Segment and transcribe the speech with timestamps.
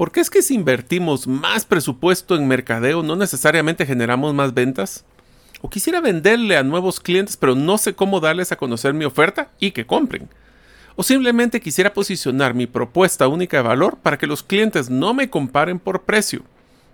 [0.00, 5.04] ¿Por qué es que si invertimos más presupuesto en mercadeo no necesariamente generamos más ventas?
[5.60, 9.50] O quisiera venderle a nuevos clientes pero no sé cómo darles a conocer mi oferta
[9.58, 10.30] y que compren.
[10.96, 15.28] O simplemente quisiera posicionar mi propuesta única de valor para que los clientes no me
[15.28, 16.44] comparen por precio.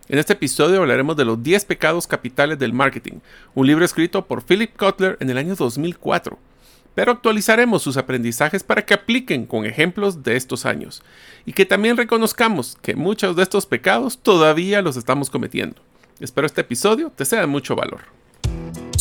[0.09, 3.21] En este episodio hablaremos de los 10 pecados capitales del marketing,
[3.55, 6.37] un libro escrito por Philip Kotler en el año 2004.
[6.97, 11.03] Pero actualizaremos sus aprendizajes para que apliquen con ejemplos de estos años
[11.45, 15.83] y que también reconozcamos que muchos de estos pecados todavía los estamos cometiendo.
[16.21, 18.01] Espero este episodio te sea de mucho valor.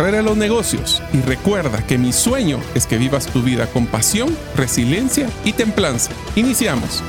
[0.00, 4.34] de los negocios y recuerda que mi sueño es que vivas tu vida con pasión,
[4.56, 6.10] resiliencia y templanza.
[6.36, 7.02] Iniciamos.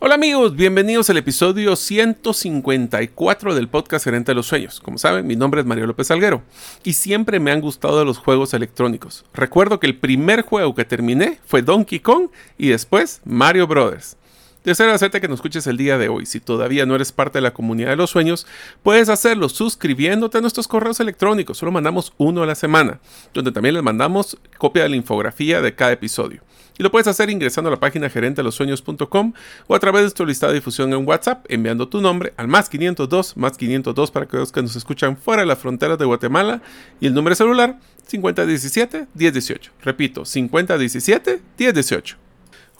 [0.00, 4.78] Hola amigos, bienvenidos al episodio 154 del podcast Gerente de los Sueños.
[4.78, 6.42] Como saben, mi nombre es Mario López Salguero
[6.84, 9.24] y siempre me han gustado los juegos electrónicos.
[9.32, 14.18] Recuerdo que el primer juego que terminé fue Donkey Kong y después Mario Brothers.
[14.64, 16.24] Deseo hacerte que nos escuches el día de hoy.
[16.24, 18.46] Si todavía no eres parte de la comunidad de los sueños,
[18.82, 21.58] puedes hacerlo suscribiéndote a nuestros correos electrónicos.
[21.58, 22.98] Solo mandamos uno a la semana,
[23.34, 26.40] donde también les mandamos copia de la infografía de cada episodio.
[26.78, 29.34] Y lo puedes hacer ingresando a la página gerentelosueños.com
[29.66, 32.70] o a través de nuestro listado de difusión en WhatsApp, enviando tu nombre al más
[32.70, 36.62] 502, más 502 para que los que nos escuchan fuera de las fronteras de Guatemala
[37.00, 37.78] y el número celular
[38.10, 39.70] 5017-1018.
[39.82, 42.23] Repito, 5017-1018.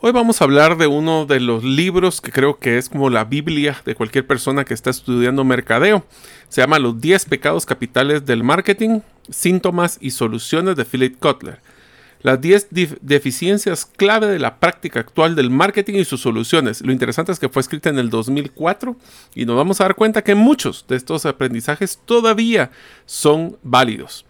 [0.06, 3.24] Hoy vamos a hablar de uno de los libros que creo que es como la
[3.24, 6.04] Biblia de cualquier persona que está estudiando mercadeo.
[6.50, 9.00] Se llama Los 10 pecados capitales del marketing,
[9.30, 11.60] síntomas y soluciones de Philip Kotler.
[12.20, 12.68] Las 10
[13.00, 16.82] deficiencias clave de la práctica actual del marketing y sus soluciones.
[16.82, 18.96] Lo interesante es que fue escrita en el 2004
[19.34, 22.70] y nos vamos a dar cuenta que muchos de estos aprendizajes todavía
[23.06, 24.26] son válidos.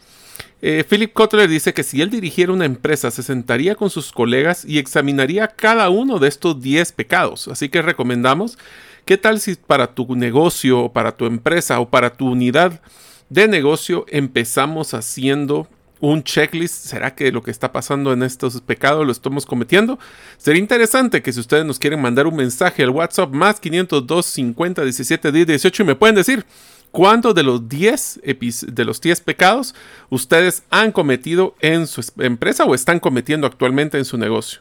[0.67, 4.65] Eh, Philip Kotler dice que si él dirigiera una empresa, se sentaría con sus colegas
[4.65, 7.49] y examinaría cada uno de estos 10 pecados.
[7.49, 8.57] Así que recomendamos,
[9.05, 12.81] ¿qué tal si para tu negocio, para tu empresa o para tu unidad
[13.29, 15.69] de negocio empezamos haciendo
[16.05, 16.87] un checklist.
[16.87, 19.99] ¿Será que lo que está pasando en estos pecados lo estamos cometiendo?
[20.37, 24.83] Sería interesante que si ustedes nos quieren mandar un mensaje al WhatsApp más 502 50
[24.83, 26.45] 17 10 18 y me pueden decir,
[26.91, 28.21] ¿Cuántos de los 10
[28.69, 29.75] de los 10 pecados
[30.11, 34.61] ustedes han cometido en su empresa o están cometiendo actualmente en su negocio?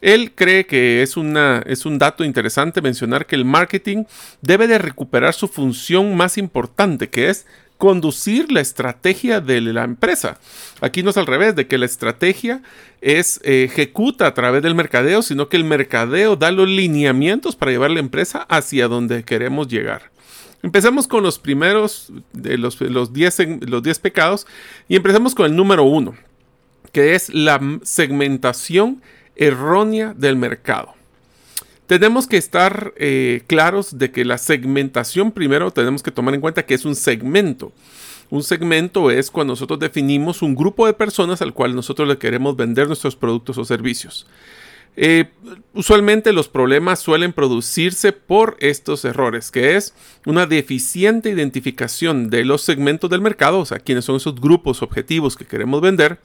[0.00, 4.02] Él cree que es, una, es un dato interesante mencionar que el marketing
[4.42, 7.46] debe de recuperar su función más importante, que es
[7.80, 10.38] conducir la estrategia de la empresa.
[10.82, 12.62] Aquí no es al revés, de que la estrategia
[13.00, 17.72] es eh, ejecuta a través del mercadeo, sino que el mercadeo da los lineamientos para
[17.72, 20.10] llevar la empresa hacia donde queremos llegar.
[20.62, 24.46] Empecemos con los primeros de los 10 los los pecados
[24.86, 26.14] y empecemos con el número uno,
[26.92, 29.00] que es la segmentación
[29.36, 30.99] errónea del mercado.
[31.90, 36.64] Tenemos que estar eh, claros de que la segmentación primero tenemos que tomar en cuenta
[36.64, 37.72] que es un segmento.
[38.30, 42.54] Un segmento es cuando nosotros definimos un grupo de personas al cual nosotros le queremos
[42.54, 44.28] vender nuestros productos o servicios.
[45.02, 45.30] Eh,
[45.72, 49.94] usualmente los problemas suelen producirse por estos errores, que es
[50.26, 55.36] una deficiente identificación de los segmentos del mercado, o sea, quiénes son esos grupos objetivos
[55.36, 56.18] que queremos vender,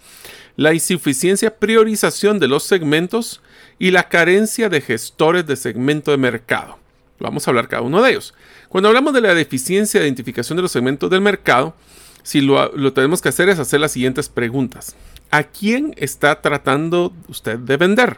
[0.57, 3.41] la insuficiencia priorización de los segmentos
[3.79, 6.77] y la carencia de gestores de segmento de mercado.
[7.21, 8.33] Vamos a hablar cada uno de ellos.
[8.67, 11.77] Cuando hablamos de la deficiencia de identificación de los segmentos del mercado,
[12.23, 14.97] si lo, lo tenemos que hacer es hacer las siguientes preguntas.
[15.31, 18.17] ¿A quién está tratando usted de vender?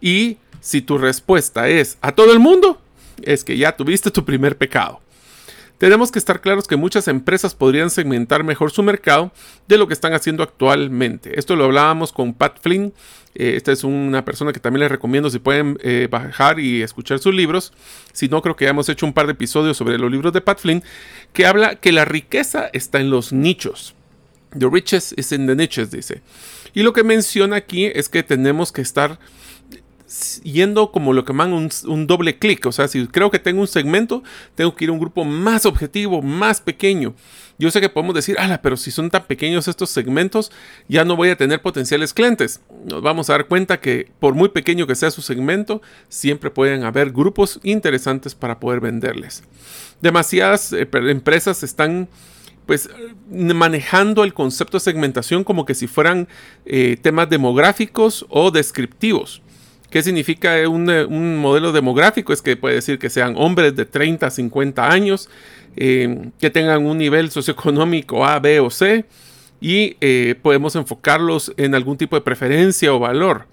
[0.00, 2.80] Y Si tu respuesta es a todo el mundo,
[3.22, 5.00] es que ya tuviste tu primer pecado.
[5.78, 9.30] Tenemos que estar claros que muchas empresas podrían segmentar mejor su mercado
[9.68, 11.38] de lo que están haciendo actualmente.
[11.38, 12.92] Esto lo hablábamos con Pat Flynn.
[13.36, 17.20] Eh, esta es una persona que también les recomiendo si pueden eh, bajar y escuchar
[17.20, 17.72] sus libros.
[18.12, 20.40] Si no, creo que ya hemos hecho un par de episodios sobre los libros de
[20.40, 20.82] Pat Flynn,
[21.32, 23.94] que habla que la riqueza está en los nichos.
[24.58, 26.22] The riches is in the niches, dice.
[26.74, 29.20] Y lo que menciona aquí es que tenemos que estar
[30.42, 32.64] yendo como lo que llaman un, doble clic.
[32.66, 34.22] O sea, si creo que tengo un segmento,
[34.54, 37.14] tengo que ir a un grupo más objetivo, más pequeño.
[37.58, 40.52] Yo sé que podemos decir, ala, pero si son tan pequeños estos segmentos,
[40.88, 42.60] ya no voy a tener potenciales clientes.
[42.84, 46.84] Nos vamos a dar cuenta que por muy pequeño que sea su segmento, siempre pueden
[46.84, 49.42] haber grupos interesantes para poder venderles.
[50.00, 52.08] Demasiadas eh, empresas están
[52.64, 52.90] pues
[53.30, 56.28] manejando el concepto de segmentación como que si fueran
[56.66, 59.40] eh, temas demográficos o descriptivos.
[59.90, 62.32] ¿Qué significa un, un, modelo demográfico?
[62.32, 65.30] Es que puede decir que sean hombres de 30 a 50 años,
[65.76, 69.06] eh, que tengan un nivel socioeconómico A, B o C,
[69.60, 73.46] y eh, podemos enfocarlos en algún tipo de preferencia o valor.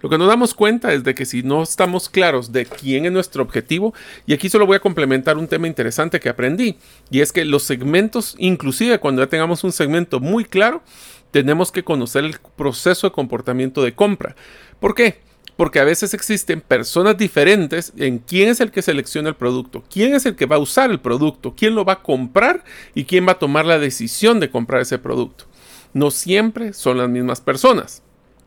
[0.00, 3.12] Lo que nos damos cuenta es de que si no estamos claros de quién es
[3.12, 3.94] nuestro objetivo,
[4.26, 6.76] y aquí solo voy a complementar un tema interesante que aprendí,
[7.10, 10.82] y es que los segmentos, inclusive cuando ya tengamos un segmento muy claro,
[11.30, 14.36] tenemos que conocer el proceso de comportamiento de compra.
[14.78, 15.27] ¿Por qué?
[15.58, 20.14] Porque a veces existen personas diferentes en quién es el que selecciona el producto, quién
[20.14, 22.62] es el que va a usar el producto, quién lo va a comprar
[22.94, 25.46] y quién va a tomar la decisión de comprar ese producto.
[25.94, 28.04] No siempre son las mismas personas.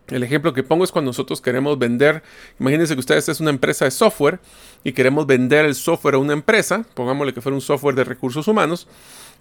[0.07, 2.23] El ejemplo que pongo es cuando nosotros queremos vender,
[2.61, 4.39] imagínense que ustedes es una empresa de software
[4.85, 8.47] y queremos vender el software a una empresa, pongámosle que fuera un software de recursos
[8.47, 8.87] humanos,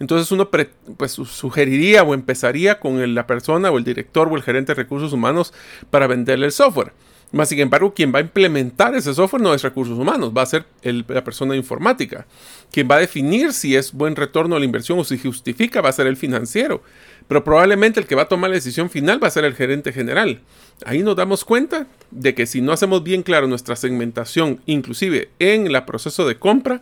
[0.00, 0.50] entonces uno
[0.96, 5.12] pues sugeriría o empezaría con la persona o el director o el gerente de recursos
[5.12, 5.55] humanos
[5.88, 6.93] para venderle el software.
[7.32, 10.47] Más sin embargo, quien va a implementar ese software no es recursos humanos, va a
[10.47, 12.27] ser la persona informática.
[12.73, 15.91] Quien va a definir si es buen retorno a la inversión o si justifica va
[15.91, 16.82] a ser el financiero.
[17.29, 19.93] Pero probablemente el que va a tomar la decisión final va a ser el gerente
[19.93, 20.41] general.
[20.85, 25.69] Ahí nos damos cuenta de que si no hacemos bien claro nuestra segmentación, inclusive en
[25.69, 26.81] el proceso de compra,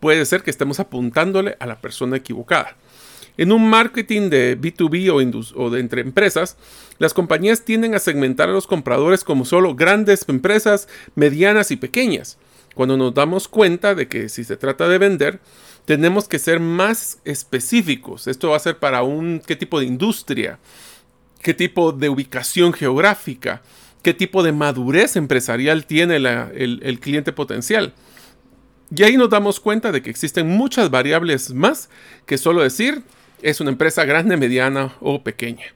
[0.00, 2.76] puede ser que estemos apuntándole a la persona equivocada.
[3.38, 6.56] En un marketing de B2B o, de entre empresas,
[6.98, 12.38] las compañías tienden a segmentar a los compradores como solo grandes empresas, medianas y pequeñas.
[12.74, 15.40] Cuando nos damos cuenta de que si se trata de vender,
[15.84, 18.26] tenemos que ser más específicos.
[18.26, 20.58] Esto va a ser para un qué tipo de industria,
[21.42, 23.62] qué tipo de ubicación geográfica,
[24.02, 27.92] qué tipo de madurez empresarial tiene el, el cliente potencial.
[28.94, 31.90] Y ahí nos damos cuenta de que existen muchas variables más
[32.24, 33.02] que solo decir
[33.42, 35.66] es una empresa grande, mediana o pequeña.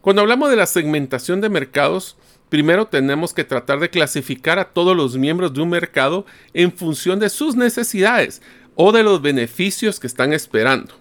[0.00, 2.16] Cuando hablamos de la segmentación de mercados,
[2.48, 7.18] primero tenemos que tratar de clasificar a todos los miembros de un mercado en función
[7.18, 8.42] de sus necesidades
[8.74, 10.94] o de los beneficios que están esperando.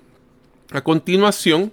[0.71, 1.71] A continuación,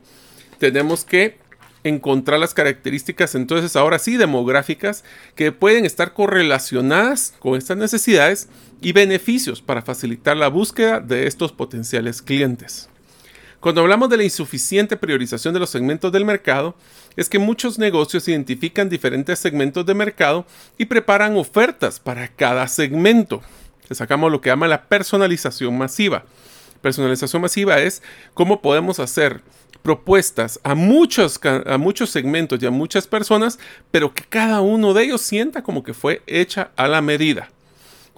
[0.59, 1.39] tenemos que
[1.85, 5.05] encontrar las características entonces ahora sí demográficas
[5.37, 8.49] que pueden estar correlacionadas con estas necesidades
[8.81, 12.89] y beneficios para facilitar la búsqueda de estos potenciales clientes.
[13.61, 16.77] Cuando hablamos de la insuficiente priorización de los segmentos del mercado,
[17.17, 20.47] es que muchos negocios identifican diferentes segmentos de mercado
[20.79, 23.43] y preparan ofertas para cada segmento.
[23.89, 26.25] Le sacamos lo que llama la personalización masiva.
[26.83, 28.01] Personalización masiva es
[28.33, 29.43] cómo podemos hacer
[29.83, 33.59] propuestas a muchos, a muchos segmentos y a muchas personas,
[33.91, 37.49] pero que cada uno de ellos sienta como que fue hecha a la medida.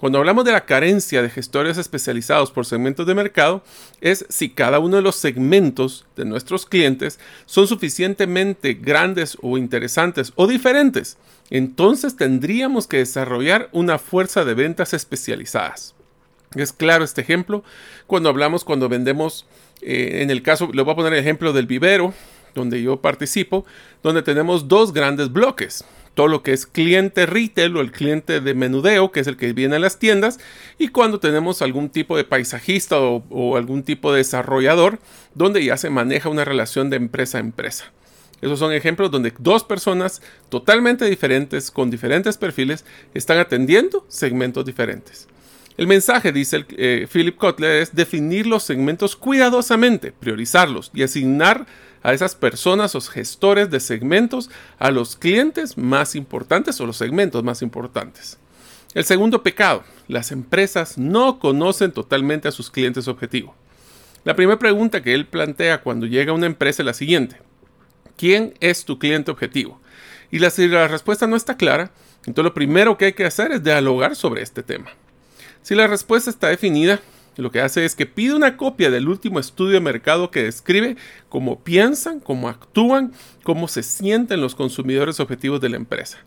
[0.01, 3.63] Cuando hablamos de la carencia de gestores especializados por segmentos de mercado,
[4.01, 10.33] es si cada uno de los segmentos de nuestros clientes son suficientemente grandes o interesantes
[10.37, 11.19] o diferentes.
[11.51, 15.93] Entonces tendríamos que desarrollar una fuerza de ventas especializadas.
[16.55, 17.63] Es claro este ejemplo
[18.07, 19.45] cuando hablamos, cuando vendemos,
[19.83, 22.11] eh, en el caso, le voy a poner el ejemplo del vivero,
[22.55, 23.67] donde yo participo,
[24.01, 28.53] donde tenemos dos grandes bloques todo lo que es cliente retail o el cliente de
[28.53, 30.39] menudeo, que es el que viene a las tiendas,
[30.77, 34.99] y cuando tenemos algún tipo de paisajista o, algún tipo de desarrollador,
[35.35, 37.91] donde ya se maneja una relación de empresa a empresa.
[38.41, 45.27] Esos son ejemplos donde dos personas totalmente diferentes, con diferentes perfiles, están atendiendo segmentos diferentes.
[45.77, 51.65] El mensaje, dice eh, Philip Kotler, es definir los segmentos cuidadosamente, priorizarlos y asignar
[52.03, 57.43] a esas personas o gestores de segmentos a los clientes más importantes o los segmentos
[57.43, 58.37] más importantes.
[58.93, 63.55] El segundo pecado, las empresas no conocen totalmente a sus clientes objetivo.
[64.23, 67.37] La primera pregunta que él plantea cuando llega a una empresa es la siguiente.
[68.17, 69.79] ¿Quién es tu cliente objetivo?
[70.29, 71.91] Y la, si la respuesta no está clara,
[72.25, 74.91] Entonces lo primero que hay que hacer es dialogar sobre este tema.
[75.63, 76.99] Si la respuesta está definida,
[77.37, 80.97] lo que hace es que pide una copia del último estudio de mercado que describe
[81.29, 86.19] cómo piensan, cómo actúan, cómo se sienten los consumidores objetivos de la empresa.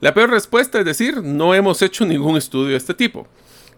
[0.00, 3.28] La peor respuesta es decir, no hemos hecho ningún estudio de este tipo.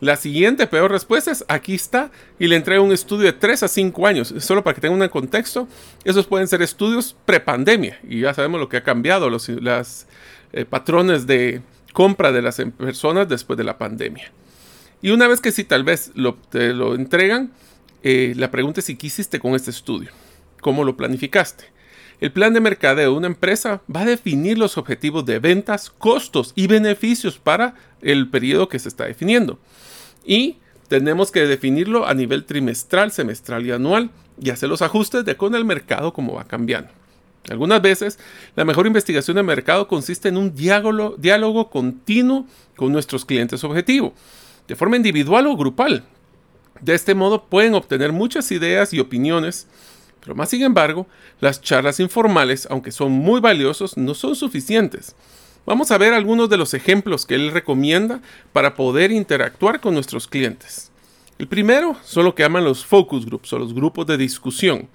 [0.03, 3.69] La siguiente peor respuesta es aquí está y le entrega un estudio de 3 a
[3.69, 4.35] 5 años.
[4.39, 5.69] Solo para que tengan un contexto,
[6.05, 11.27] esos pueden ser estudios prepandemia y ya sabemos lo que ha cambiado, los eh, patrones
[11.27, 14.33] de compra de las em, personas después de la pandemia.
[15.03, 16.13] Y una vez que sí, tal vez
[16.51, 17.51] te lo entregan,
[18.05, 20.11] eh, la pregunta es si quisiste con este estudio,
[20.61, 21.65] cómo lo planificaste.
[22.21, 26.53] El plan de mercadeo de una empresa va a definir los objetivos de ventas, costos
[26.55, 29.59] y beneficios para el periodo que se está definiendo.
[30.25, 35.37] Y tenemos que definirlo a nivel trimestral, semestral y anual y hacer los ajustes de
[35.37, 36.93] con el mercado como va cambiando.
[37.51, 38.21] Algunas veces,
[38.55, 44.15] la mejor investigación de mercado consiste en un diálogo continuo con nuestros clientes objetivo
[44.69, 46.05] de forma individual o grupal.
[46.81, 49.67] De este modo pueden obtener muchas ideas y opiniones,
[50.21, 51.07] pero más sin embargo,
[51.41, 55.15] las charlas informales, aunque son muy valiosos, no son suficientes.
[55.65, 58.21] Vamos a ver algunos de los ejemplos que él recomienda
[58.53, 60.91] para poder interactuar con nuestros clientes.
[61.39, 64.89] El primero son lo que llaman los focus groups o los grupos de discusión.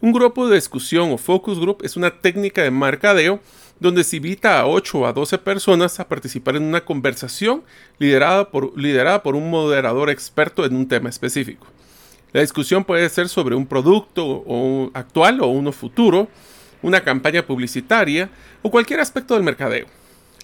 [0.00, 3.40] Un grupo de discusión o focus group es una técnica de mercadeo
[3.80, 7.64] donde se invita a 8 o a 12 personas a participar en una conversación
[7.98, 11.66] liderada por, liderada por un moderador experto en un tema específico.
[12.32, 14.44] La discusión puede ser sobre un producto
[14.94, 16.28] actual o uno futuro,
[16.80, 18.30] una campaña publicitaria
[18.62, 19.86] o cualquier aspecto del mercadeo.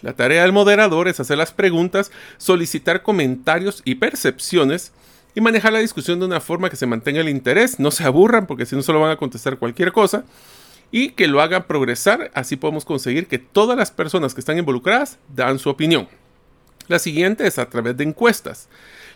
[0.02, 4.92] La tarea del moderador es hacer las preguntas, solicitar comentarios y percepciones
[5.34, 8.46] y manejar la discusión de una forma que se mantenga el interés, no se aburran
[8.46, 10.24] porque si no solo van a contestar cualquier cosa
[10.92, 12.30] y que lo hagan progresar.
[12.34, 16.08] Así podemos conseguir que todas las personas que están involucradas dan su opinión.
[16.86, 18.68] La siguiente es a través de encuestas.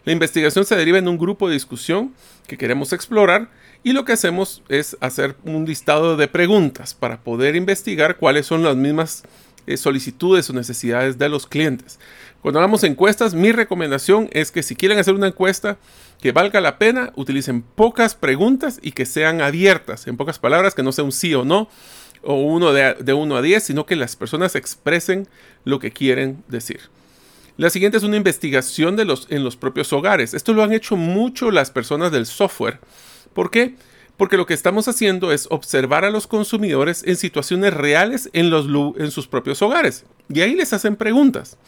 [0.04, 2.14] La investigación se deriva en un grupo de discusión
[2.46, 3.50] que queremos explorar
[3.84, 8.62] y lo que hacemos es hacer un listado de preguntas para poder investigar cuáles son
[8.62, 9.22] las mismas
[9.66, 12.00] eh, solicitudes o necesidades de los clientes.
[12.40, 15.76] Cuando hablamos de encuestas, mi recomendación es que si quieren hacer una encuesta
[16.20, 20.06] que valga la pena, utilicen pocas preguntas y que sean abiertas.
[20.06, 21.68] En pocas palabras, que no sea un sí o no,
[22.22, 25.28] o uno de, de 1 a 10, sino que las personas expresen
[25.64, 26.80] lo que quieren decir.
[27.58, 30.32] La siguiente es una investigación de los, en los propios hogares.
[30.32, 32.78] Esto lo han hecho mucho las personas del software.
[33.34, 33.74] ¿Por qué?
[34.16, 38.66] Porque lo que estamos haciendo es observar a los consumidores en situaciones reales en, los,
[38.98, 40.04] en sus propios hogares.
[40.32, 41.58] Y ahí les hacen preguntas.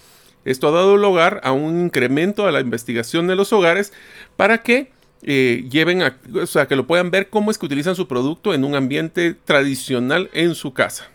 [0.44, 3.92] Esto ha dado lugar a un incremento de la investigación de los hogares
[4.36, 4.90] para que
[5.22, 8.54] eh, lleven a, o sea, que lo puedan ver cómo es que utilizan su producto
[8.54, 11.08] en un ambiente tradicional en su casa.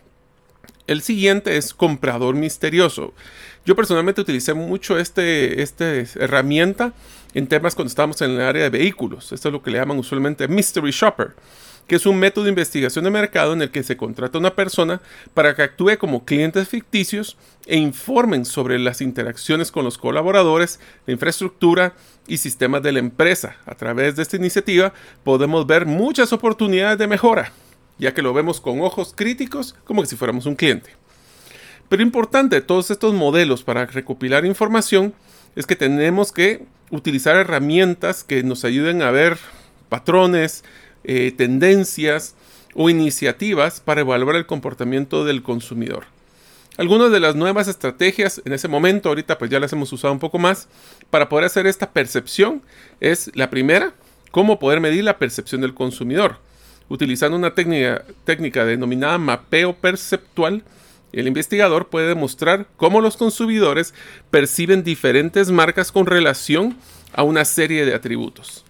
[0.88, 3.13] El siguiente es comprador misterioso.
[3.65, 6.94] Yo personalmente utilicé mucho este, esta herramienta
[7.34, 9.32] en temas cuando estábamos en el área de vehículos.
[9.32, 11.34] Esto es lo que le llaman usualmente Mystery Shopper
[11.87, 14.55] que es un método de investigación de mercado en el que se contrata a una
[14.55, 15.01] persona
[15.33, 21.13] para que actúe como clientes ficticios e informen sobre las interacciones con los colaboradores, la
[21.13, 21.93] infraestructura
[22.27, 23.57] y sistemas de la empresa.
[23.65, 27.51] A través de esta iniciativa podemos ver muchas oportunidades de mejora,
[27.99, 30.91] ya que lo vemos con ojos críticos como si fuéramos un cliente.
[31.87, 35.13] Pero importante todos estos modelos para recopilar información
[35.55, 39.37] es que tenemos que utilizar herramientas que nos ayuden a ver
[39.89, 40.63] patrones,
[41.07, 42.35] eh, tendencias
[42.74, 46.05] o iniciativas para evaluar el comportamiento del consumidor.
[46.77, 50.19] Algunas de las nuevas estrategias en ese momento, ahorita pues ya las hemos usado un
[50.19, 50.67] poco más,
[51.09, 52.62] para poder hacer esta percepción
[53.00, 53.93] es la primera,
[54.31, 56.39] cómo poder medir la percepción del consumidor.
[56.89, 60.63] Utilizando una técnica, técnica denominada mapeo perceptual,
[61.13, 63.93] el investigador puede demostrar cómo los consumidores
[64.29, 66.77] perciben diferentes marcas con relación
[67.13, 68.65] a una serie de atributos.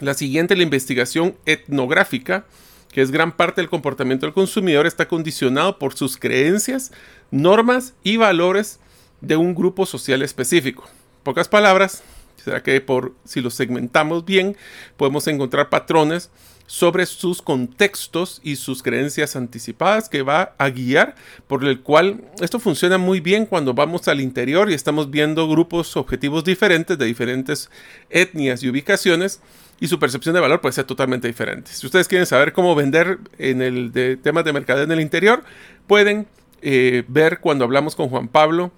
[0.00, 2.44] La siguiente, la investigación etnográfica,
[2.92, 6.92] que es gran parte del comportamiento del consumidor, está condicionado por sus creencias,
[7.30, 8.78] normas y valores
[9.22, 10.86] de un grupo social específico.
[11.22, 12.02] pocas palabras,
[12.36, 14.56] será que por si lo segmentamos bien,
[14.98, 16.30] podemos encontrar patrones
[16.66, 21.14] sobre sus contextos y sus creencias anticipadas que va a guiar
[21.46, 25.96] por el cual esto funciona muy bien cuando vamos al interior y estamos viendo grupos
[25.96, 27.70] objetivos diferentes de diferentes
[28.10, 29.40] etnias y ubicaciones
[29.80, 31.70] y su percepción de valor puede ser totalmente diferente.
[31.72, 35.42] Si ustedes quieren saber cómo vender en el de temas de mercado en el interior,
[35.86, 36.26] pueden
[36.62, 38.72] eh, ver cuando hablamos con Juan Pablo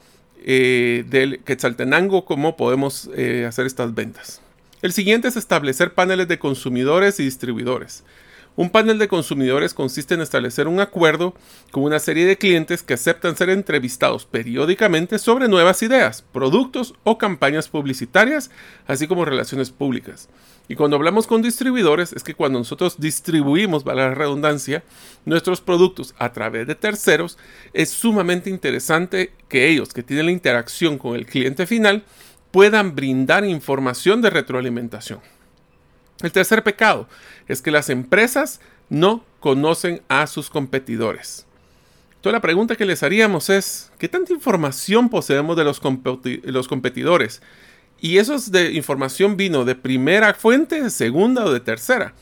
[0.44, 4.40] eh, del Quetzaltenango cómo podemos eh, hacer estas ventas.
[4.82, 8.04] El siguiente es establecer paneles de consumidores y distribuidores.
[8.58, 11.32] Un panel de consumidores consiste en establecer un acuerdo
[11.70, 17.18] con una serie de clientes que aceptan ser entrevistados periódicamente sobre nuevas ideas, productos o
[17.18, 18.50] campañas publicitarias,
[18.88, 20.28] así como relaciones públicas.
[20.66, 24.82] Y cuando hablamos con distribuidores, es que cuando nosotros distribuimos, vale la redundancia,
[25.24, 27.38] nuestros productos a través de terceros,
[27.74, 32.02] es sumamente interesante que ellos, que tienen la interacción con el cliente final,
[32.50, 35.20] puedan brindar información de retroalimentación.
[36.22, 37.08] El tercer pecado
[37.46, 41.46] es que las empresas no conocen a sus competidores.
[42.16, 45.78] Entonces la pregunta que les haríamos es, ¿qué tanta información poseemos de los,
[46.68, 47.40] competidores?
[48.00, 52.14] Y eso es de información vino de primera fuente, de segunda o de tercera.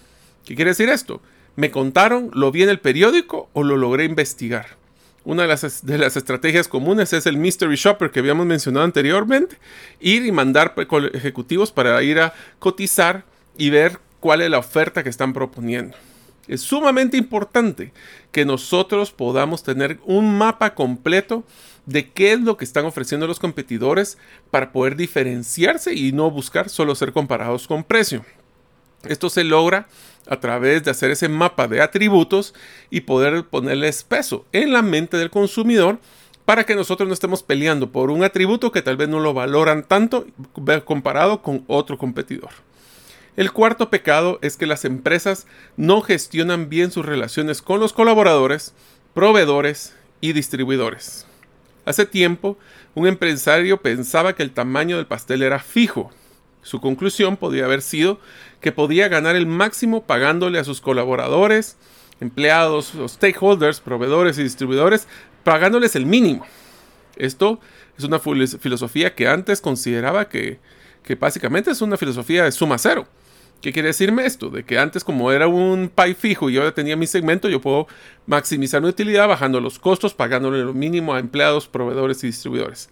[0.44, 1.22] ¿Qué quiere decir esto?
[1.54, 4.76] ¿Me contaron, lo vi en el periódico o lo logré investigar?
[5.24, 9.56] Una de las, de las, estrategias comunes es el mystery shopper que habíamos mencionado anteriormente.
[9.98, 10.74] Ir y mandar
[11.14, 13.24] ejecutivos para ir a cotizar
[13.58, 15.96] y ver cuál es la oferta que están proponiendo.
[16.48, 17.92] Es sumamente importante
[18.30, 21.44] que nosotros podamos tener un mapa completo
[21.86, 24.18] de qué es lo que están ofreciendo los competidores
[24.50, 28.24] para poder diferenciarse y no buscar solo ser comparados con precio.
[29.04, 29.88] Esto se logra
[30.28, 32.54] a través de hacer ese mapa de atributos
[32.90, 35.98] y poder ponerles peso en la mente del consumidor
[36.44, 39.82] para que nosotros no estemos peleando por un atributo que tal vez no lo valoran
[39.82, 40.26] tanto
[40.84, 42.50] comparado con otro competidor.
[43.36, 48.72] El cuarto pecado es que las empresas no gestionan bien sus relaciones con los colaboradores,
[49.12, 51.26] proveedores y distribuidores.
[51.84, 52.56] Hace tiempo,
[52.94, 56.10] un empresario pensaba que el tamaño del pastel era fijo.
[56.62, 58.20] Su conclusión podría haber sido
[58.62, 61.76] que podía ganar el máximo pagándole a sus colaboradores,
[62.22, 65.08] empleados, stakeholders, proveedores y distribuidores,
[65.44, 66.46] pagándoles el mínimo.
[67.16, 67.60] Esto
[67.98, 70.58] es una filosofía que antes consideraba que,
[71.02, 73.06] que básicamente es una filosofía de suma cero
[73.66, 74.48] ¿Qué quiere decirme esto?
[74.48, 77.88] De que antes como era un pay fijo y yo tenía mi segmento, yo puedo
[78.24, 82.90] maximizar mi utilidad bajando los costos, pagándole lo mínimo a empleados, proveedores y distribuidores.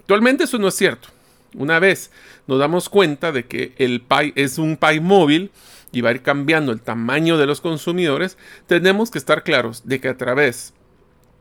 [0.00, 1.08] Actualmente eso no es cierto.
[1.54, 2.10] Una vez
[2.46, 5.50] nos damos cuenta de que el pay es un pay móvil
[5.92, 10.00] y va a ir cambiando el tamaño de los consumidores, tenemos que estar claros de
[10.00, 10.72] que a través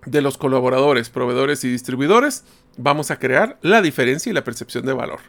[0.06, 2.44] de los colaboradores, proveedores y distribuidores
[2.76, 5.22] vamos a crear la diferencia y la percepción de valor.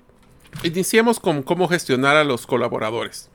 [0.64, 3.30] Iniciemos con cómo gestionar a los colaboradores.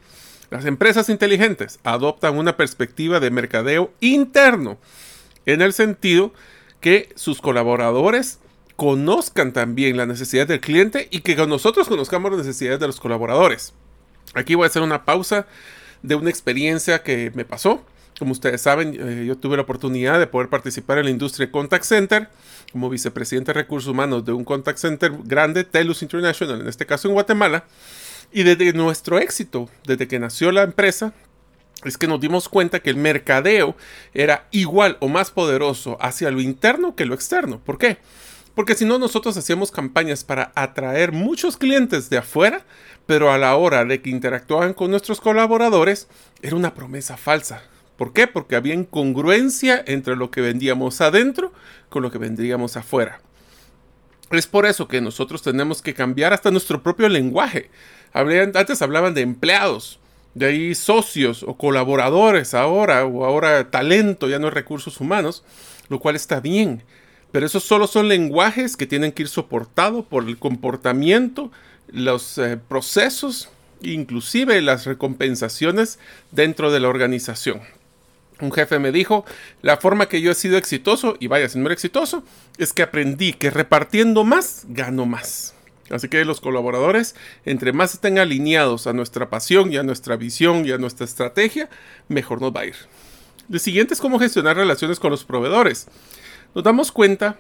[0.50, 4.78] Las empresas inteligentes adoptan una perspectiva de mercadeo interno,
[5.46, 6.34] en el sentido
[6.82, 8.40] que sus colaboradores
[8.76, 13.74] conozcan también la necesidad del cliente y que nosotros conozcamos las necesidades de los colaboradores.
[14.34, 15.48] Aquí voy a hacer una pausa
[16.02, 17.84] de una experiencia que me pasó.
[18.18, 21.84] Como ustedes saben, eh, yo tuve la oportunidad de poder participar en la industria contact
[21.84, 22.30] center
[22.72, 27.08] como vicepresidente de recursos humanos de un contact center grande, Telus International, en este caso
[27.08, 27.66] en Guatemala.
[28.32, 31.14] Y desde nuestro éxito, desde que nació la empresa,
[31.84, 33.76] es que nos dimos cuenta que el mercadeo
[34.14, 37.60] era igual o más poderoso hacia lo interno que lo externo.
[37.60, 37.98] ¿Por qué?
[38.54, 42.66] Porque si no, nosotros hacíamos campañas para atraer muchos clientes de afuera,
[43.06, 46.08] pero a la hora de que interactuaban con nuestros colaboradores,
[46.42, 47.64] era una promesa falsa.
[47.98, 48.28] ¿Por qué?
[48.28, 51.54] Porque había incongruencia entre lo que vendíamos adentro
[51.90, 53.22] con lo que vendríamos afuera.
[54.32, 57.70] Es por eso que nosotros tenemos que cambiar hasta nuestro propio lenguaje.
[58.14, 60.00] Antes hablaban de empleados,
[60.36, 65.44] de ahí socios o colaboradores ahora, o ahora talento, ya no recursos humanos,
[65.90, 66.84] lo cual está bien.
[67.32, 71.52] Pero esos solo son lenguajes que tienen que ir soportados por el comportamiento,
[71.88, 73.50] los eh, procesos,
[73.82, 76.00] inclusive las recompensaciones
[76.32, 77.62] dentro de la organización.
[78.42, 79.26] Un jefe me dijo,
[79.62, 82.24] la forma que yo he sido exitoso, y vaya, siendo exitoso,
[82.58, 85.56] es que aprendí que repartiendo más, gano más.
[85.90, 90.66] Así que los colaboradores, entre más estén alineados a nuestra pasión y a nuestra visión
[90.66, 91.70] y a nuestra estrategia,
[92.08, 92.76] mejor nos va a ir.
[93.52, 95.88] El siguiente es cómo gestionar relaciones con los proveedores.
[96.54, 97.40] Nos damos cuenta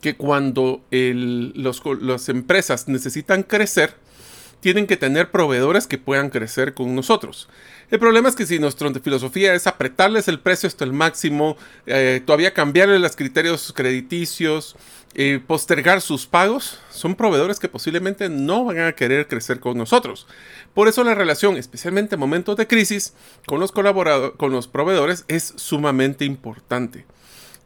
[0.00, 3.94] que cuando las empresas necesitan crecer,
[4.62, 7.48] tienen que tener proveedores que puedan crecer con nosotros.
[7.90, 12.22] El problema es que si nuestra filosofía es apretarles el precio hasta el máximo, eh,
[12.24, 14.76] todavía cambiarle los criterios crediticios,
[15.14, 20.28] eh, postergar sus pagos, son proveedores que posiblemente no van a querer crecer con nosotros.
[20.74, 23.14] Por eso la relación, especialmente en momentos de crisis,
[23.46, 27.04] con los, con los proveedores es sumamente importante.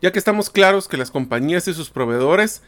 [0.00, 2.62] Ya que estamos claros que las compañías y sus proveedores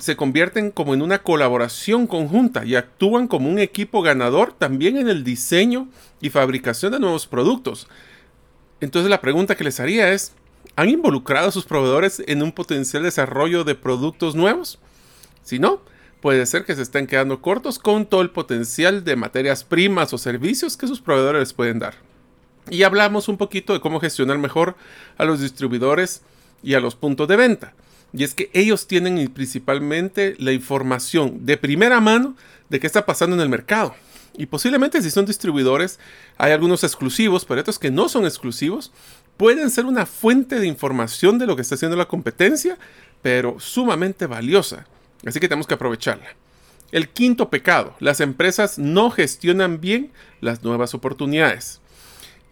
[0.00, 5.08] se convierten como en una colaboración conjunta y actúan como un equipo ganador también en
[5.08, 5.88] el diseño
[6.20, 7.86] y fabricación de nuevos productos.
[8.80, 10.32] Entonces la pregunta que les haría es,
[10.76, 14.78] ¿han involucrado a sus proveedores en un potencial desarrollo de productos nuevos?
[15.42, 15.80] Si no,
[16.20, 20.18] puede ser que se estén quedando cortos con todo el potencial de materias primas o
[20.18, 21.94] servicios que sus proveedores les pueden dar.
[22.70, 24.76] Y hablamos un poquito de cómo gestionar mejor
[25.16, 26.22] a los distribuidores
[26.62, 27.74] y a los puntos de venta.
[28.12, 32.36] Y es que ellos tienen principalmente la información de primera mano
[32.68, 33.94] de qué está pasando en el mercado.
[34.36, 35.98] Y posiblemente si son distribuidores,
[36.36, 38.92] hay algunos exclusivos, pero estos que no son exclusivos,
[39.36, 42.78] pueden ser una fuente de información de lo que está haciendo la competencia,
[43.20, 44.86] pero sumamente valiosa.
[45.26, 46.28] Así que tenemos que aprovecharla.
[46.92, 51.80] El quinto pecado, las empresas no gestionan bien las nuevas oportunidades.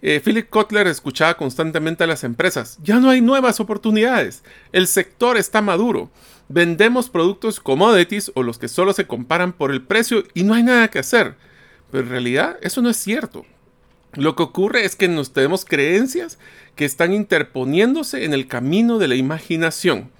[0.03, 5.37] Eh, Philip Kotler escuchaba constantemente a las empresas, ya no hay nuevas oportunidades, el sector
[5.37, 6.11] está maduro,
[6.49, 10.63] vendemos productos commodities o los que solo se comparan por el precio y no hay
[10.63, 11.35] nada que hacer.
[11.91, 13.47] Pero en realidad eso no es cierto.
[14.15, 16.39] Lo que ocurre es que nos tenemos creencias
[16.75, 20.11] que están interponiéndose en el camino de la imaginación.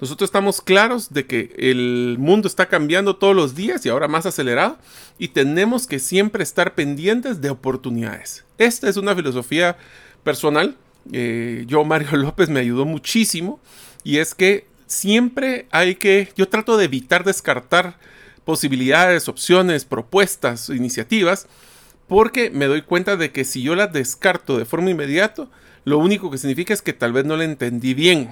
[0.00, 4.26] Nosotros estamos claros de que el mundo está cambiando todos los días y ahora más
[4.26, 4.78] acelerado
[5.18, 8.44] y tenemos que siempre estar pendientes de oportunidades.
[8.58, 9.78] Esta es una filosofía
[10.22, 10.76] personal.
[11.12, 13.58] Eh, yo, Mario López, me ayudó muchísimo
[14.04, 17.98] y es que siempre hay que, yo trato de evitar descartar
[18.44, 21.46] posibilidades, opciones, propuestas, iniciativas,
[22.06, 25.48] porque me doy cuenta de que si yo las descarto de forma inmediata,
[25.84, 28.30] lo único que significa es que tal vez no la entendí bien.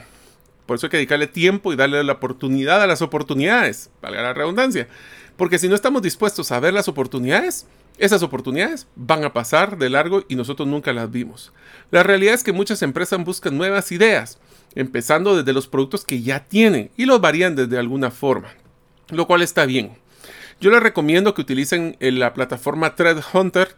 [0.67, 4.33] Por eso hay que dedicarle tiempo y darle la oportunidad a las oportunidades, valga la
[4.33, 4.89] redundancia.
[5.37, 7.67] Porque si no estamos dispuestos a ver las oportunidades,
[7.99, 11.53] esas oportunidades van a pasar de largo y nosotros nunca las vimos.
[11.91, 14.39] La realidad es que muchas empresas buscan nuevas ideas,
[14.75, 18.49] empezando desde los productos que ya tienen y los varían desde alguna forma,
[19.11, 19.93] lo cual está bien.
[20.61, 23.77] Yo les recomiendo que utilicen la plataforma Trendhunter,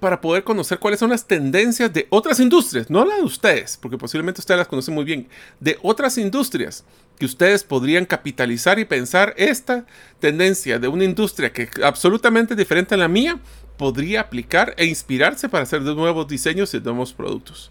[0.00, 3.96] para poder conocer cuáles son las tendencias de otras industrias, no las de ustedes, porque
[3.96, 5.28] posiblemente ustedes las conocen muy bien,
[5.60, 6.84] de otras industrias
[7.18, 9.86] que ustedes podrían capitalizar y pensar esta
[10.20, 13.38] tendencia de una industria que absolutamente diferente a la mía
[13.76, 17.70] podría aplicar e inspirarse para hacer nuevos diseños y nuevos productos.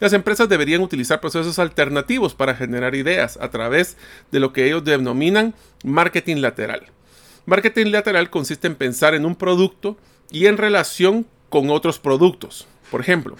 [0.00, 3.96] Las empresas deberían utilizar procesos alternativos para generar ideas a través
[4.30, 6.86] de lo que ellos denominan marketing lateral.
[7.46, 9.98] Marketing lateral consiste en pensar en un producto
[10.30, 12.66] y en relación con otros productos.
[12.90, 13.36] Por ejemplo,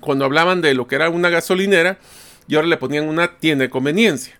[0.00, 1.98] cuando hablaban de lo que era una gasolinera
[2.48, 4.38] y ahora le ponían una tienda de conveniencia.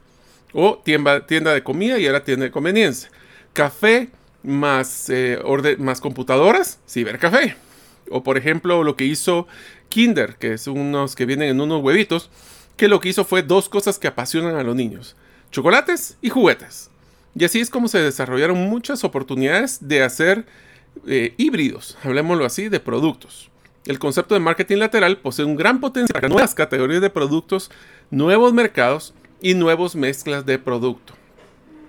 [0.53, 3.11] O tienda, tienda de comida y ahora tienda de conveniencia.
[3.53, 4.09] Café
[4.43, 5.39] más, eh,
[5.79, 7.57] más computadoras, cibercafé.
[8.11, 9.47] O por ejemplo lo que hizo
[9.89, 12.31] Kinder, que es unos que vienen en unos huevitos,
[12.77, 15.17] que lo que hizo fue dos cosas que apasionan a los niños.
[15.53, 16.91] Chocolates y juguetes.
[17.35, 20.47] Y así es como se desarrollaron muchas oportunidades de hacer
[21.07, 23.51] eh, híbridos, hablemoslo así, de productos.
[23.87, 27.71] El concepto de marketing lateral posee un gran potencial para nuevas categorías de productos,
[28.11, 31.15] nuevos mercados y nuevas mezclas de producto.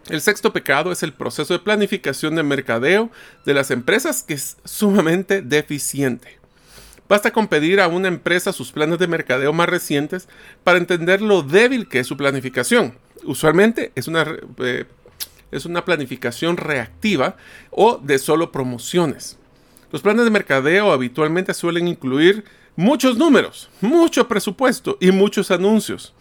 [0.09, 3.11] El sexto pecado es el proceso de planificación de mercadeo
[3.45, 6.39] de las empresas que es sumamente deficiente.
[7.07, 10.29] Basta con pedir a una empresa sus planes de mercadeo más recientes
[10.63, 12.97] para entender lo débil que es su planificación.
[13.25, 14.25] Usualmente es una
[14.59, 14.85] eh,
[15.51, 17.35] es una planificación reactiva
[17.69, 19.37] o de solo promociones.
[19.91, 26.13] Los planes de mercadeo habitualmente suelen incluir muchos números, mucho presupuesto y muchos anuncios.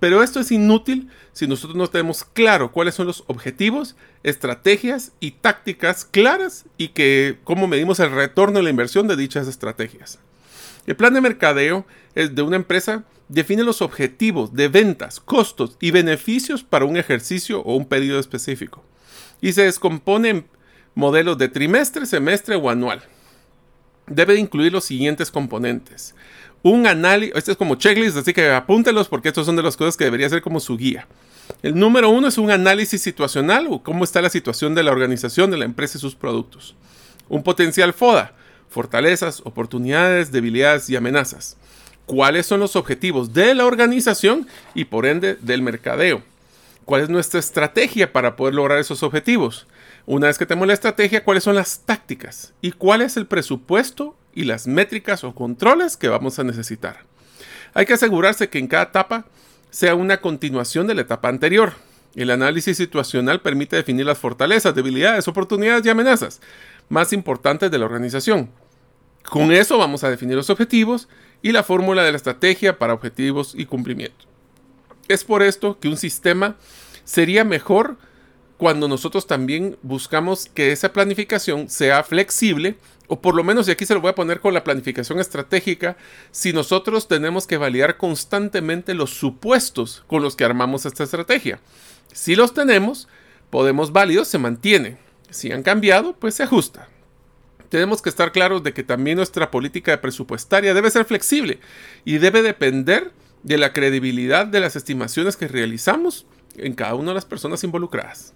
[0.00, 5.32] Pero esto es inútil si nosotros no tenemos claro cuáles son los objetivos, estrategias y
[5.32, 10.20] tácticas claras y que cómo medimos el retorno de la inversión de dichas estrategias.
[10.86, 15.90] El plan de mercadeo es de una empresa define los objetivos de ventas, costos y
[15.90, 18.84] beneficios para un ejercicio o un periodo específico.
[19.40, 20.46] Y se descompone en
[20.94, 23.02] modelos de trimestre, semestre o anual.
[24.06, 26.14] Debe incluir los siguientes componentes.
[26.62, 29.96] Un análisis, este es como checklist, así que apúntelos porque estos son de las cosas
[29.96, 31.06] que debería ser como su guía.
[31.62, 35.50] El número uno es un análisis situacional o cómo está la situación de la organización,
[35.50, 36.74] de la empresa y sus productos.
[37.28, 38.34] Un potencial FODA,
[38.68, 41.56] fortalezas, oportunidades, debilidades y amenazas.
[42.08, 46.22] ¿Cuáles son los objetivos de la organización y por ende del mercadeo?
[46.86, 49.66] ¿Cuál es nuestra estrategia para poder lograr esos objetivos?
[50.06, 52.54] Una vez que tenemos la estrategia, ¿cuáles son las tácticas?
[52.62, 57.04] ¿Y cuál es el presupuesto y las métricas o controles que vamos a necesitar?
[57.74, 59.26] Hay que asegurarse que en cada etapa
[59.68, 61.74] sea una continuación de la etapa anterior.
[62.14, 66.40] El análisis situacional permite definir las fortalezas, debilidades, oportunidades y amenazas
[66.88, 68.48] más importantes de la organización.
[69.28, 71.06] Con eso vamos a definir los objetivos
[71.42, 74.26] y la fórmula de la estrategia para objetivos y cumplimiento.
[75.08, 76.56] Es por esto que un sistema
[77.04, 77.96] sería mejor
[78.58, 83.86] cuando nosotros también buscamos que esa planificación sea flexible, o por lo menos, y aquí
[83.86, 85.96] se lo voy a poner con la planificación estratégica,
[86.32, 91.60] si nosotros tenemos que validar constantemente los supuestos con los que armamos esta estrategia.
[92.12, 93.08] Si los tenemos,
[93.48, 94.98] podemos válidos, se mantiene.
[95.30, 96.88] Si han cambiado, pues se ajusta.
[97.68, 101.60] Tenemos que estar claros de que también nuestra política presupuestaria debe ser flexible
[102.04, 106.26] y debe depender de la credibilidad de las estimaciones que realizamos
[106.56, 108.34] en cada una de las personas involucradas.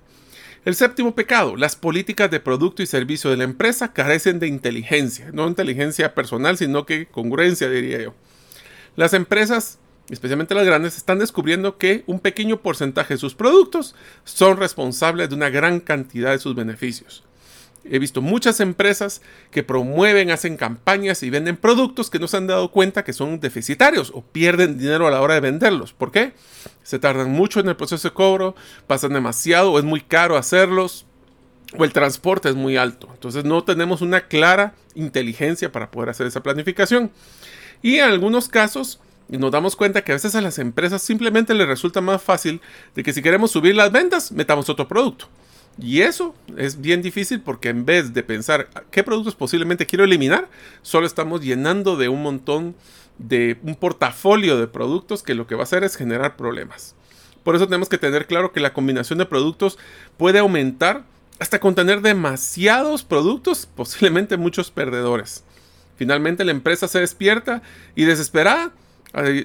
[0.65, 5.31] El séptimo pecado, las políticas de producto y servicio de la empresa carecen de inteligencia,
[5.33, 8.15] no inteligencia personal, sino que congruencia, diría yo.
[8.95, 14.57] Las empresas, especialmente las grandes, están descubriendo que un pequeño porcentaje de sus productos son
[14.57, 17.25] responsables de una gran cantidad de sus beneficios.
[17.85, 22.47] He visto muchas empresas que promueven, hacen campañas y venden productos que no se han
[22.47, 25.93] dado cuenta que son deficitarios o pierden dinero a la hora de venderlos.
[25.93, 26.33] ¿Por qué?
[26.85, 28.55] Se tardan mucho en el proceso de cobro,
[28.87, 31.07] pasan demasiado o es muy caro hacerlos
[31.77, 33.09] o el transporte es muy alto.
[33.13, 37.11] Entonces no tenemos una clara inteligencia para poder hacer esa planificación.
[37.83, 41.67] Y en algunos casos nos damos cuenta que a veces a las empresas simplemente les
[41.67, 42.61] resulta más fácil
[42.95, 45.29] de que si queremos subir las ventas, metamos otro producto.
[45.81, 50.49] Y eso es bien difícil porque en vez de pensar qué productos posiblemente quiero eliminar,
[50.83, 52.75] solo estamos llenando de un montón
[53.19, 56.95] de un portafolio de productos que lo que va a hacer es generar problemas.
[57.43, 59.79] Por eso tenemos que tener claro que la combinación de productos
[60.17, 61.05] puede aumentar
[61.39, 65.45] hasta contener demasiados productos, posiblemente muchos perdedores.
[65.97, 67.63] Finalmente la empresa se despierta
[67.95, 68.73] y desesperada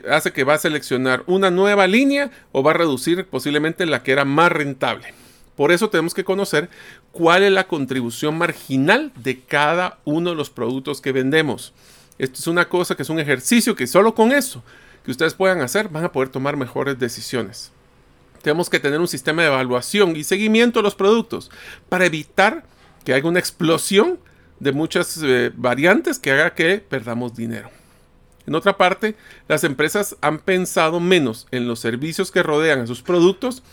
[0.10, 4.12] hace que va a seleccionar una nueva línea o va a reducir posiblemente la que
[4.12, 5.14] era más rentable.
[5.58, 6.70] Por eso tenemos que conocer
[7.12, 11.74] cuál es la contribución marginal de cada uno de los productos que vendemos.
[12.20, 14.64] Esto es una cosa que es un ejercicio que solo con eso
[15.04, 17.72] que ustedes puedan hacer van a poder tomar mejores decisiones.
[18.44, 21.50] Tenemos que tener un sistema de evaluación y seguimiento de los productos
[21.90, 22.64] para evitar
[23.04, 24.20] que haya una explosión
[24.60, 27.72] de muchas eh, variantes que haga que perdamos dinero.
[28.46, 29.16] En otra parte,
[29.48, 33.64] las empresas han pensado menos en los servicios que rodean a sus productos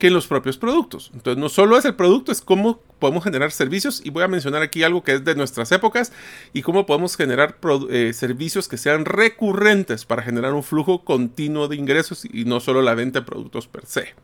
[0.00, 1.10] que en los propios productos.
[1.14, 4.00] Entonces, no solo es el producto, es cómo podemos generar servicios.
[4.02, 6.10] Y voy a mencionar aquí algo que es de nuestras épocas
[6.52, 7.58] y cómo podemos generar
[7.90, 12.82] eh, servicios que sean recurrentes para generar un flujo continuo de ingresos y no solo
[12.82, 14.14] la venta de productos per se.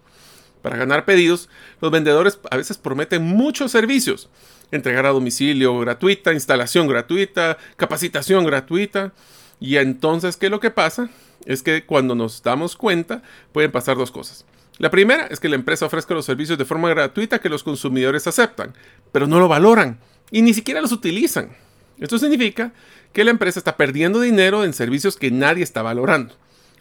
[0.62, 1.48] Para ganar pedidos,
[1.80, 4.30] los vendedores a veces prometen muchos servicios.
[4.72, 9.12] Entregar a domicilio gratuita, instalación gratuita, capacitación gratuita.
[9.60, 11.10] Y entonces, ¿qué es lo que pasa?
[11.44, 14.46] Es que cuando nos damos cuenta, pueden pasar dos cosas
[14.78, 18.26] la primera es que la empresa ofrezca los servicios de forma gratuita que los consumidores
[18.26, 18.74] aceptan,
[19.10, 19.98] pero no lo valoran
[20.30, 21.56] y ni siquiera los utilizan.
[21.98, 22.72] Esto significa
[23.12, 26.34] que la empresa está perdiendo dinero en servicios que nadie está valorando.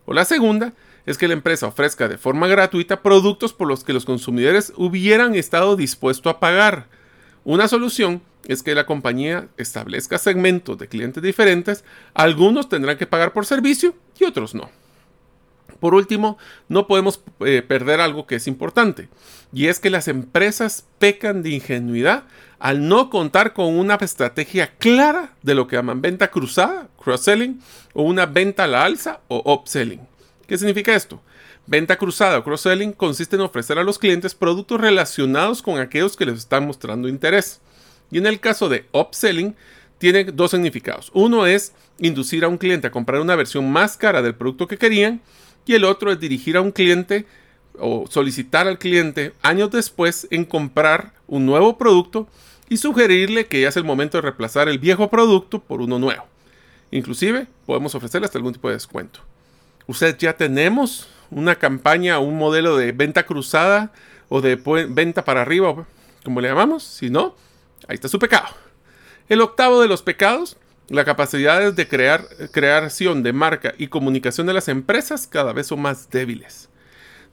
[0.05, 0.73] O la segunda
[1.05, 5.35] es que la empresa ofrezca de forma gratuita productos por los que los consumidores hubieran
[5.35, 6.87] estado dispuestos a pagar.
[7.45, 13.33] Una solución es que la compañía establezca segmentos de clientes diferentes, algunos tendrán que pagar
[13.33, 14.69] por servicio y otros no.
[15.79, 16.37] Por último,
[16.69, 19.09] no podemos eh, perder algo que es importante,
[19.53, 22.23] y es que las empresas pecan de ingenuidad
[22.59, 27.61] al no contar con una estrategia clara de lo que llaman venta cruzada, cross-selling,
[27.93, 30.01] o una venta a la alza o upselling.
[30.47, 31.21] ¿Qué significa esto?
[31.67, 36.25] Venta cruzada o cross-selling consiste en ofrecer a los clientes productos relacionados con aquellos que
[36.25, 37.59] les están mostrando interés.
[38.11, 39.55] Y en el caso de upselling,
[39.97, 41.09] tiene dos significados.
[41.13, 44.77] Uno es inducir a un cliente a comprar una versión más cara del producto que
[44.77, 45.21] querían
[45.65, 47.25] y el otro es dirigir a un cliente
[47.79, 52.27] o solicitar al cliente años después en comprar un nuevo producto
[52.69, 56.25] y sugerirle que ya es el momento de reemplazar el viejo producto por uno nuevo.
[56.91, 59.19] Inclusive podemos ofrecerle hasta algún tipo de descuento.
[59.87, 63.91] Usted ya tenemos una campaña o un modelo de venta cruzada
[64.29, 65.85] o de venta para arriba,
[66.23, 66.83] como le llamamos.
[66.83, 67.35] Si no,
[67.87, 68.47] ahí está su pecado.
[69.27, 70.57] El octavo de los pecados
[70.89, 75.81] la capacidad de crear, creación de marca y comunicación de las empresas cada vez son
[75.81, 76.69] más débiles.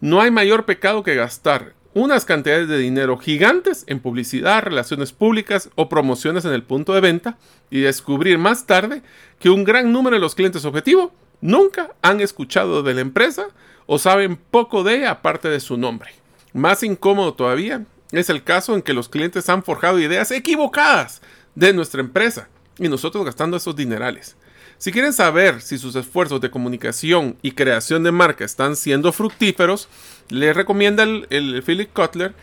[0.01, 5.69] No hay mayor pecado que gastar unas cantidades de dinero gigantes en publicidad, relaciones públicas
[5.75, 7.37] o promociones en el punto de venta
[7.71, 9.03] y descubrir más tarde
[9.39, 11.13] que un gran número de los clientes objetivo
[11.43, 13.49] nunca han escuchado de la empresa
[13.87, 16.11] o saben poco de ella aparte de su nombre.
[16.55, 21.21] Más incómodo todavía es el caso en que los clientes han forjado ideas equivocadas
[21.55, 24.37] de nuestra empresa y nosotros gastando esos dinerales.
[24.83, 29.89] Si quieren saber si sus esfuerzos de comunicación y creación de marca están siendo fructíferos,
[30.29, 32.35] les recomienda el, Philip Cutler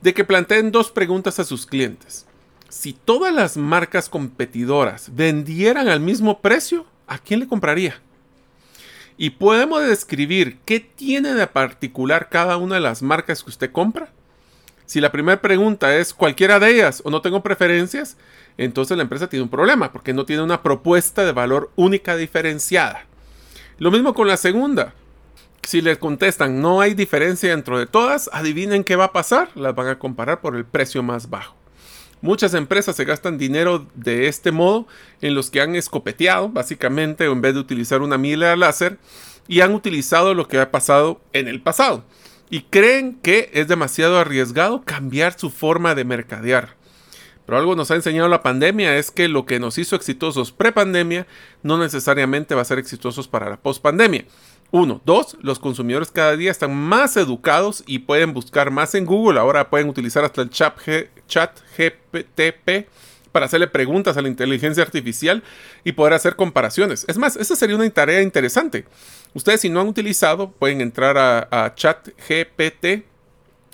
[0.00, 2.24] de que planteen dos preguntas a sus clientes.
[2.68, 8.00] Si todas las marcas competidoras vendieran al mismo precio, ¿a quién le compraría?
[9.16, 14.12] Y podemos describir qué tiene de particular cada una de las marcas que usted compra.
[14.88, 18.16] Si la primera pregunta es cualquiera de ellas o no tengo preferencias,
[18.56, 23.04] entonces la empresa tiene un problema porque no tiene una propuesta de valor única diferenciada.
[23.76, 24.94] Lo mismo con la segunda.
[25.62, 29.74] Si les contestan no hay diferencia dentro de todas, adivinen qué va a pasar, las
[29.74, 31.54] van a comparar por el precio más bajo.
[32.22, 34.86] Muchas empresas se gastan dinero de este modo
[35.20, 38.96] en los que han escopeteado, básicamente, en vez de utilizar una mira láser,
[39.48, 42.04] y han utilizado lo que ha pasado en el pasado.
[42.50, 46.76] Y creen que es demasiado arriesgado cambiar su forma de mercadear.
[47.44, 51.26] Pero algo nos ha enseñado la pandemia es que lo que nos hizo exitosos pre-pandemia
[51.62, 54.26] no necesariamente va a ser exitosos para la post-pandemia.
[54.70, 55.00] Uno.
[55.06, 59.40] Dos, los consumidores cada día están más educados y pueden buscar más en Google.
[59.40, 60.76] Ahora pueden utilizar hasta el chat,
[61.26, 62.86] chat GPTP
[63.32, 65.42] para hacerle preguntas a la inteligencia artificial
[65.84, 67.04] y poder hacer comparaciones.
[67.08, 68.84] Es más, esa sería una tarea interesante.
[69.34, 73.04] Ustedes si no han utilizado pueden entrar a, a chat GPT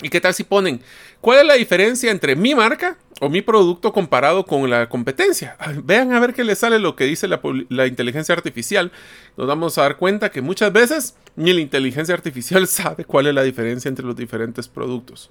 [0.02, 0.80] ¿Y qué tal si ponen
[1.20, 5.56] cuál es la diferencia entre mi marca o mi producto comparado con la competencia?
[5.84, 8.90] Vean a ver qué les sale lo que dice la, inteligencia artificial.
[9.36, 13.34] Nos vamos a dar cuenta que muchas veces ni la inteligencia artificial sabe cuál es
[13.34, 15.30] la diferencia entre los diferentes productos.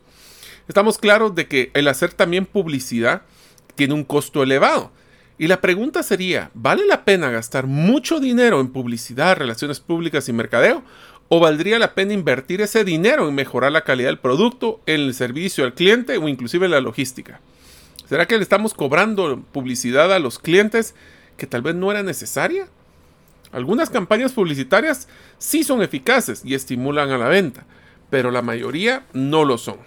[0.68, 3.24] Estamos claros de que el hacer también publicidad
[3.76, 4.92] tiene un costo elevado.
[5.38, 10.34] Y la pregunta sería, ¿vale la pena gastar mucho dinero en publicidad, relaciones públicas y
[10.34, 10.84] mercadeo?
[11.30, 15.14] ¿O valdría la pena invertir ese dinero en mejorar la calidad del producto, en el
[15.14, 17.42] servicio al cliente o inclusive la logística?
[18.08, 20.94] ¿Será que le estamos cobrando publicidad a los clientes
[21.36, 22.68] que tal vez no era necesaria?
[23.52, 25.08] Algunas campañas publicitarias
[25.38, 27.66] sí son eficaces y estimulan a la venta,
[28.10, 29.78] pero la mayoría no lo son.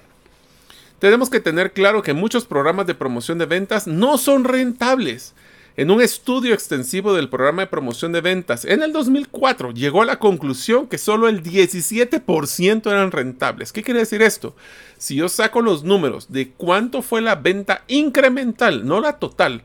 [0.98, 5.34] Tenemos que tener claro que muchos programas de promoción de ventas no son rentables
[5.76, 10.06] en un estudio extensivo del programa de promoción de ventas en el 2004 llegó a
[10.06, 13.72] la conclusión que solo el 17% eran rentables.
[13.74, 14.56] ¿Qué quiere decir esto?
[14.96, 19.64] Si yo saco los números de cuánto fue la venta incremental, no la total.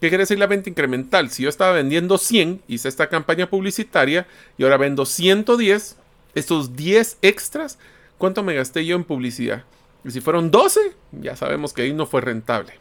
[0.00, 1.30] ¿Qué quiere decir la venta incremental?
[1.30, 5.96] Si yo estaba vendiendo 100, hice esta campaña publicitaria y ahora vendo 110,
[6.36, 7.80] estos 10 extras,
[8.16, 9.64] ¿cuánto me gasté yo en publicidad?
[10.08, 10.80] Si fueron 12,
[11.12, 12.74] ya sabemos que ahí no fue rentable.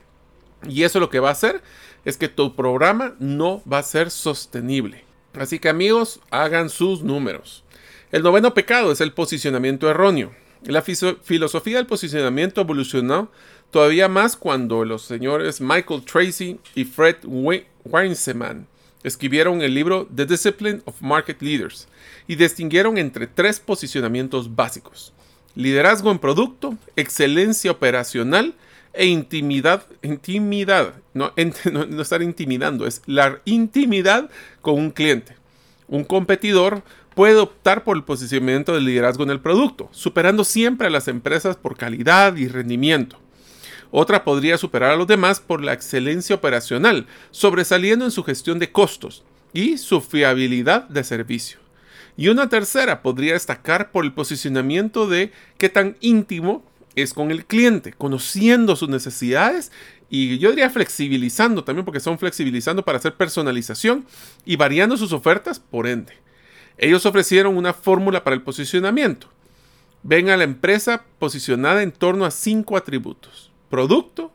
[0.67, 1.61] Y eso lo que va a hacer
[2.05, 5.03] es que tu programa no va a ser sostenible.
[5.33, 7.63] Así que amigos, hagan sus números.
[8.11, 10.31] El noveno pecado es el posicionamiento erróneo.
[10.63, 13.29] La filosofía del posicionamiento evolucionó
[13.69, 17.17] todavía más cuando los señores Michael Tracy y Fred
[17.85, 18.67] Weinseman
[19.03, 21.87] escribieron el libro The Discipline of Market Leaders
[22.27, 25.13] y distinguieron entre tres posicionamientos básicos.
[25.57, 28.53] Liderazgo en producto, excelencia operacional
[28.93, 31.33] e intimidad, intimidad, no,
[31.99, 34.29] estar intimidando, es la intimidad
[34.61, 35.35] con un cliente.
[35.87, 36.83] Un competidor
[37.15, 41.55] puede optar por el posicionamiento de liderazgo en el producto, superando siempre a las empresas
[41.55, 43.17] por calidad y rendimiento.
[43.89, 48.71] Otra podría superar a los demás por la excelencia operacional, sobresaliendo en su gestión de
[48.71, 51.66] costos y su fiabilidad de servicio.
[52.17, 57.45] Y una tercera podría destacar por el posicionamiento de qué tan íntimo es con el
[57.45, 59.71] cliente, conociendo sus necesidades
[60.09, 64.05] y yo diría flexibilizando también, porque son flexibilizando para hacer personalización
[64.45, 66.13] y variando sus ofertas, por ende.
[66.77, 69.29] Ellos ofrecieron una fórmula para el posicionamiento.
[70.03, 73.51] Ven a la empresa posicionada en torno a cinco atributos.
[73.69, 74.31] Producto,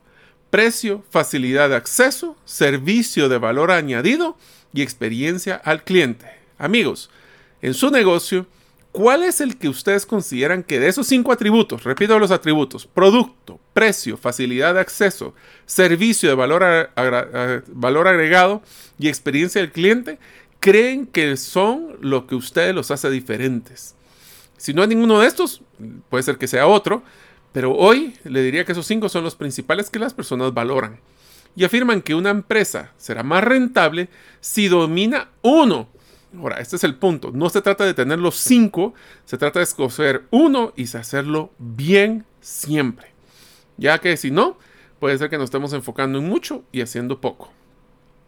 [0.49, 4.37] precio, facilidad de acceso, servicio de valor añadido
[4.73, 6.27] y experiencia al cliente.
[6.59, 7.09] Amigos,
[7.63, 8.45] en su negocio,
[8.93, 13.59] ¿Cuál es el que ustedes consideran que de esos cinco atributos, repito los atributos, producto,
[13.73, 15.33] precio, facilidad de acceso,
[15.65, 16.91] servicio de valor,
[17.69, 18.61] valor agregado
[18.99, 20.19] y experiencia del cliente,
[20.59, 23.95] creen que son lo que ustedes los hace diferentes?
[24.57, 25.63] Si no hay ninguno de estos,
[26.09, 27.01] puede ser que sea otro,
[27.51, 30.99] pero hoy le diría que esos cinco son los principales que las personas valoran.
[31.55, 35.89] Y afirman que una empresa será más rentable si domina uno
[36.37, 37.31] Ahora, este es el punto.
[37.31, 38.93] No se trata de tener los cinco,
[39.25, 43.13] se trata de escoger uno y hacerlo bien siempre.
[43.77, 44.57] Ya que si no,
[44.99, 47.51] puede ser que nos estemos enfocando en mucho y haciendo poco.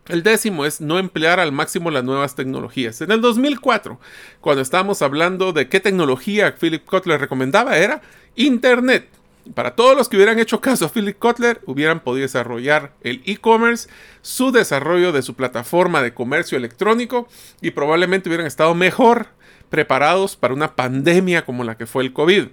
[0.08, 3.02] El décimo es no emplear al máximo las nuevas tecnologías.
[3.02, 4.00] En el 2004,
[4.39, 8.02] cuando estábamos hablando de qué tecnología Philip Kotler recomendaba, era
[8.36, 9.10] Internet.
[9.53, 13.88] Para todos los que hubieran hecho caso a Philip Kotler, hubieran podido desarrollar el e-commerce,
[14.23, 17.27] su desarrollo de su plataforma de comercio electrónico
[17.62, 19.27] y probablemente hubieran estado mejor
[19.69, 22.48] preparados para una pandemia como la que fue el COVID.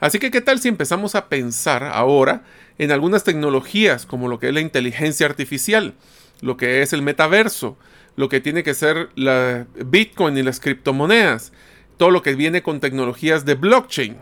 [0.00, 2.42] Así que, ¿qué tal si empezamos a pensar ahora
[2.78, 5.94] en algunas tecnologías como lo que es la inteligencia artificial,
[6.40, 7.78] lo que es el metaverso,
[8.16, 11.52] lo que tiene que ser la Bitcoin y las criptomonedas,
[11.96, 14.16] todo lo que viene con tecnologías de blockchain?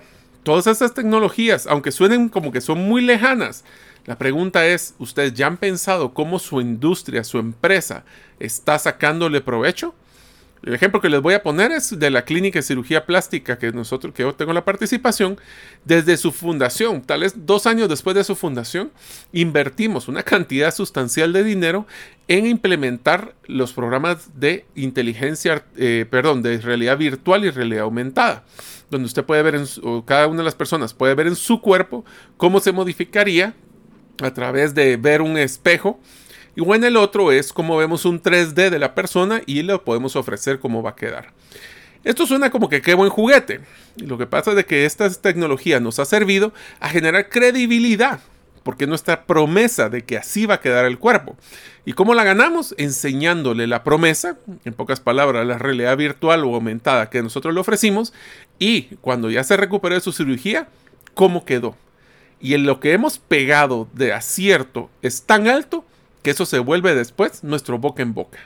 [0.44, 3.64] Todas estas tecnologías, aunque suenen como que son muy lejanas,
[4.04, 8.04] la pregunta es, ¿ustedes ya han pensado cómo su industria, su empresa,
[8.38, 9.94] está sacándole provecho?
[10.64, 13.70] El ejemplo que les voy a poner es de la clínica de cirugía plástica que
[13.72, 15.38] nosotros, que yo tengo la participación,
[15.84, 18.90] desde su fundación, tal vez dos años después de su fundación,
[19.32, 21.86] invertimos una cantidad sustancial de dinero
[22.28, 28.44] en implementar los programas de inteligencia, eh, perdón, de realidad virtual y realidad aumentada,
[28.90, 31.60] donde usted puede ver, en o cada una de las personas puede ver en su
[31.60, 32.06] cuerpo
[32.38, 33.54] cómo se modificaría
[34.22, 36.00] a través de ver un espejo
[36.56, 39.82] y o en el otro es como vemos un 3D de la persona y lo
[39.84, 41.32] podemos ofrecer cómo va a quedar.
[42.04, 43.60] Esto suena como que qué buen juguete.
[43.96, 48.20] Y lo que pasa es de que esta tecnología nos ha servido a generar credibilidad,
[48.62, 51.36] porque nuestra promesa de que así va a quedar el cuerpo.
[51.86, 52.74] ¿Y cómo la ganamos?
[52.76, 58.12] Enseñándole la promesa, en pocas palabras, la realidad virtual o aumentada que nosotros le ofrecimos,
[58.58, 60.68] y cuando ya se recuperó de su cirugía,
[61.14, 61.76] cómo quedó.
[62.40, 65.86] Y en lo que hemos pegado de acierto es tan alto
[66.24, 68.40] que eso se vuelve después nuestro boca en boca.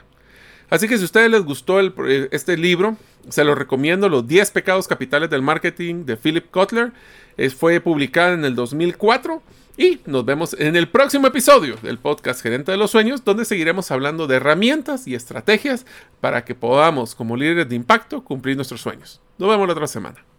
[0.69, 2.97] Así que si a ustedes les gustó eh, este libro,
[3.29, 6.91] se lo recomiendo, Los 10 pecados capitales del marketing de Philip Kotler.
[7.57, 9.41] fue publicado en el 2004
[9.77, 13.91] y nos vemos en el próximo episodio del podcast Gerente de los Sueños, donde seguiremos
[13.91, 15.85] hablando de herramientas y estrategias
[16.19, 19.21] para que podamos, como líderes de impacto, cumplir nuestros sueños.
[19.37, 20.28] Nos vemos la otra semana.